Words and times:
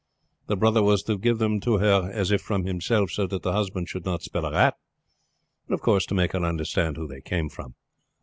The 0.47 0.57
brother 0.57 0.81
was 0.81 1.03
to 1.03 1.15
give 1.15 1.37
them 1.37 1.59
to 1.59 1.77
her 1.77 2.09
as 2.11 2.31
if 2.31 2.41
from 2.41 2.65
himself, 2.65 3.11
so 3.11 3.27
that 3.27 3.43
the 3.43 3.51
husband 3.53 3.87
should 3.87 4.03
not 4.03 4.23
smell 4.23 4.45
a 4.45 4.51
rat, 4.51 4.73
but 5.67 5.75
of 5.75 5.81
course 5.81 6.07
to 6.07 6.15
make 6.15 6.31
her 6.31 6.43
understand 6.43 6.97
who 6.97 7.05
they 7.07 7.21
came 7.21 7.49
from." 7.49 7.75